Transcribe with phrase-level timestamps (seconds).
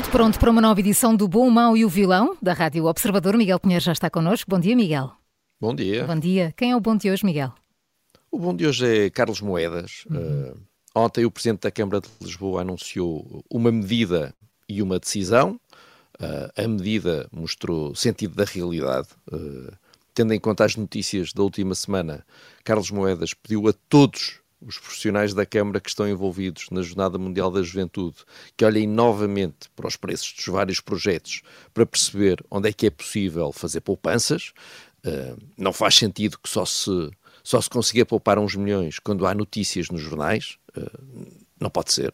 [0.00, 2.86] Tudo pronto para uma nova edição do Bom, o Mau e o Vilão, da Rádio
[2.86, 3.36] Observador.
[3.36, 4.50] Miguel Pinheiro já está connosco.
[4.50, 5.12] Bom dia, Miguel.
[5.60, 6.06] Bom dia.
[6.06, 6.54] Bom dia.
[6.56, 7.52] Quem é o bom de hoje, Miguel?
[8.30, 10.06] O bom de hoje é Carlos Moedas.
[10.10, 10.52] Uhum.
[10.52, 10.60] Uh,
[10.94, 14.34] ontem o Presidente da Câmara de Lisboa anunciou uma medida
[14.66, 15.60] e uma decisão.
[16.18, 19.08] Uh, a medida mostrou sentido da realidade.
[19.30, 19.70] Uh,
[20.14, 22.24] tendo em conta as notícias da última semana,
[22.64, 27.50] Carlos Moedas pediu a todos os profissionais da Câmara que estão envolvidos na Jornada Mundial
[27.50, 28.16] da Juventude,
[28.56, 32.90] que olhem novamente para os preços dos vários projetos para perceber onde é que é
[32.90, 34.52] possível fazer poupanças.
[35.04, 37.10] Uh, não faz sentido que só se,
[37.42, 40.58] só se consiga poupar uns milhões quando há notícias nos jornais.
[40.76, 42.12] Uh, não pode ser.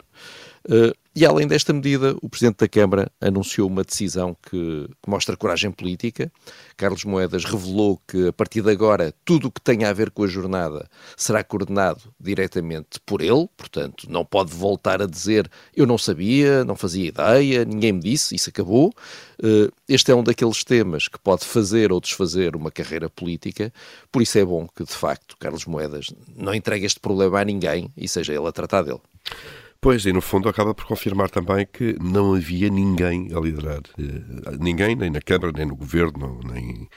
[0.69, 5.71] Uh, e além desta medida, o Presidente da Câmara anunciou uma decisão que, mostra coragem
[5.71, 6.31] política.
[6.77, 10.25] Carlos Moedas revelou que, a partir de agora, tudo o que tenha a ver com
[10.25, 10.87] a jornada
[11.17, 16.77] será coordenado diretamente por ele, portanto, não pode voltar a dizer eu não sabia, não
[16.77, 18.93] fazia ideia, ninguém me disse, isso acabou.
[19.43, 23.73] Uh, este é um daqueles temas que pode fazer ou desfazer uma carreira política,
[24.13, 27.91] por isso é bom que, de facto, Carlos Moedas não entregue este problema a ninguém
[27.97, 29.01] e seja ele a tratar dele.
[29.81, 33.83] Pois, e no fundo acaba por confirmar também que não havia ninguém a liderar.
[33.99, 36.89] Eh, ninguém, nem na Câmara, nem no Governo, nem,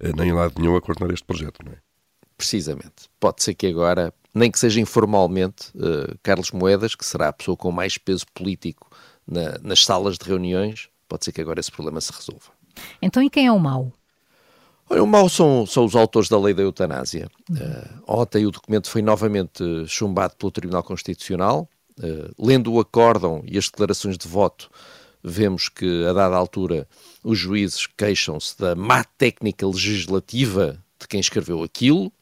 [0.00, 1.76] eh, nem em lado nenhum a coordenar este projeto, não é?
[2.36, 3.08] Precisamente.
[3.18, 7.54] Pode ser que agora, nem que seja informalmente, uh, Carlos Moedas, que será a pessoa
[7.54, 8.88] com mais peso político
[9.26, 12.46] na, nas salas de reuniões, pode ser que agora esse problema se resolva.
[13.02, 13.92] Então, e quem é o mau?
[14.88, 17.28] Olha, o mau são, são os autores da lei da eutanásia.
[17.50, 21.68] Uh, ontem o documento foi novamente chumbado pelo Tribunal Constitucional
[22.38, 24.70] lendo o acórdão e as declarações de voto,
[25.22, 26.88] vemos que, a dada altura,
[27.22, 32.12] os juízes queixam-se da má técnica legislativa de quem escreveu aquilo.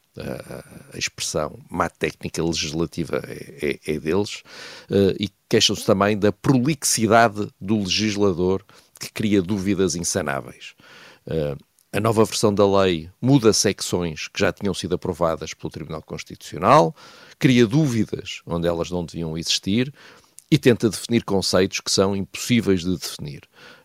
[0.93, 4.43] A expressão má técnica legislativa é, é, é deles.
[4.89, 8.65] Uh, e queixam-se também da prolixidade do legislador
[8.99, 10.75] que cria dúvidas insanáveis.
[11.91, 16.95] A nova versão da lei muda secções que já tinham sido aprovadas pelo Tribunal Constitucional,
[17.39, 19.91] cria dúvidas onde elas não deviam existir
[20.51, 23.41] e tenta definir conceitos que são impossíveis de definir.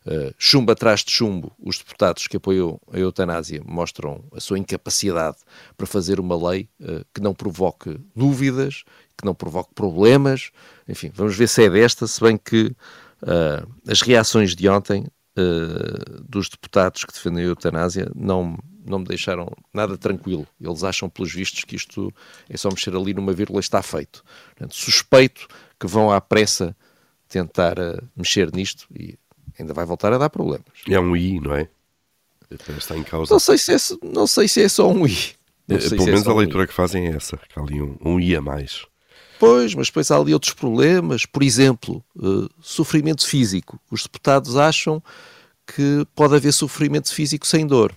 [0.07, 5.39] Uh, chumbo atrás de chumbo, os deputados que apoiam a eutanásia mostram a sua incapacidade
[5.77, 8.85] para fazer uma lei uh, que não provoque dúvidas,
[9.17, 10.51] que não provoque problemas.
[10.87, 12.67] Enfim, vamos ver se é desta, se bem que
[13.23, 15.07] uh, as reações de ontem
[15.39, 20.47] uh, dos deputados que defendem a eutanásia não, não me deixaram nada tranquilo.
[20.61, 22.13] Eles acham, pelos vistos, que isto
[22.49, 24.23] é só mexer ali numa vírgula e está feito.
[24.47, 25.47] Portanto, suspeito
[25.79, 26.77] que vão à pressa
[27.29, 29.19] tentar uh, mexer nisto e
[29.59, 30.67] ainda vai voltar a dar problemas.
[30.89, 31.69] É um I, não é?
[32.51, 33.33] Está em causa.
[33.33, 35.35] Não sei se é, não sei se é só um I.
[35.69, 37.97] É, pelo é menos a leitura um que fazem é essa, que há ali um,
[38.05, 38.87] um I a mais.
[39.39, 41.27] Pois, mas depois há ali outros problemas.
[41.27, 43.81] Por exemplo, uh, sofrimento físico.
[43.91, 45.03] Os deputados acham
[45.67, 47.95] que pode haver sofrimento físico sem dor.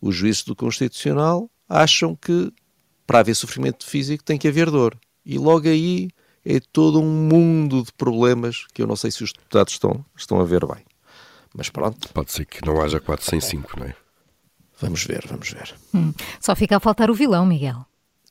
[0.00, 2.52] Os juízes do Constitucional acham que
[3.06, 4.96] para haver sofrimento físico tem que haver dor.
[5.24, 6.10] E logo aí
[6.44, 10.40] é todo um mundo de problemas que eu não sei se os deputados estão, estão
[10.40, 10.84] a ver bem.
[11.54, 12.12] Mas pronto.
[12.12, 13.94] Pode ser que não haja 4 sem 5, não é?
[14.80, 15.74] Vamos ver, vamos ver.
[15.92, 17.84] Hum, só fica a faltar o vilão, Miguel.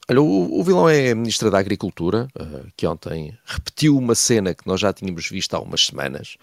[0.10, 4.54] Olha, o, o, vilão é a Ministra da Agricultura, uh, que ontem repetiu uma cena
[4.54, 6.38] que nós já tínhamos visto há umas semanas.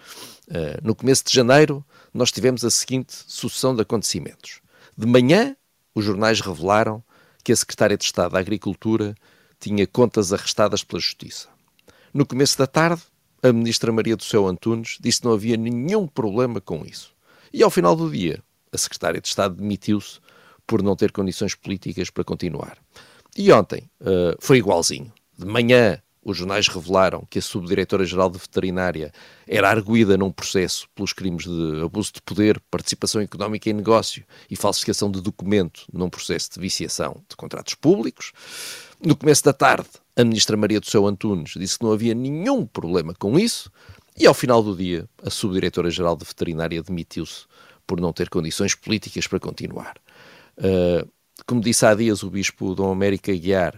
[0.47, 1.83] Uh, no começo de janeiro,
[2.13, 4.61] nós tivemos a seguinte sucessão de acontecimentos.
[4.95, 5.55] De manhã,
[5.95, 7.03] os jornais revelaram
[7.43, 9.15] que a Secretária de Estado da Agricultura
[9.59, 11.47] tinha contas arrestadas pela Justiça.
[12.13, 13.01] No começo da tarde,
[13.41, 17.15] a Ministra Maria do Céu Antunes disse que não havia nenhum problema com isso.
[17.51, 20.19] E ao final do dia, a Secretária de Estado demitiu-se
[20.67, 22.77] por não ter condições políticas para continuar.
[23.35, 25.11] E ontem uh, foi igualzinho.
[25.37, 29.11] De manhã, os jornais revelaram que a Subdiretora-Geral de Veterinária
[29.47, 34.55] era arguída num processo pelos crimes de abuso de poder, participação económica em negócio e
[34.55, 38.31] falsificação de documento num processo de viciação de contratos públicos.
[39.05, 42.65] No começo da tarde, a Ministra Maria do Céu Antunes disse que não havia nenhum
[42.65, 43.69] problema com isso.
[44.17, 47.45] E ao final do dia, a Subdiretora-Geral de Veterinária demitiu-se
[47.85, 49.95] por não ter condições políticas para continuar.
[50.57, 51.07] Uh,
[51.45, 53.77] como disse há dias o bispo Dom América Guiar,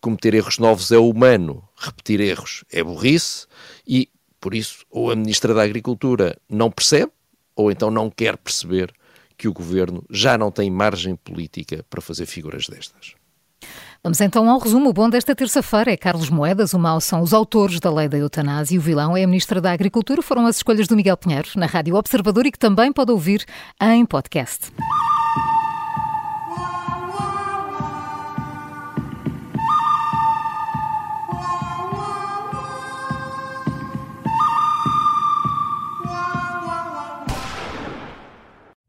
[0.00, 3.46] cometer erros novos é humano, repetir erros é burrice
[3.86, 4.08] e,
[4.40, 7.12] por isso, ou a Ministra da Agricultura não percebe
[7.54, 8.92] ou então não quer perceber
[9.36, 13.14] que o governo já não tem margem política para fazer figuras destas.
[14.02, 14.92] Vamos então ao resumo.
[14.92, 18.74] Bom desta terça-feira é Carlos Moedas, o mau são os autores da lei da eutanásia
[18.74, 20.20] e o vilão é a Ministra da Agricultura.
[20.20, 23.44] Foram as escolhas do Miguel Pinheiro na Rádio Observador e que também pode ouvir
[23.80, 24.72] em podcast.